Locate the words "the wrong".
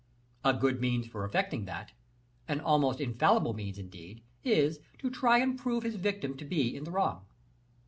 6.85-7.23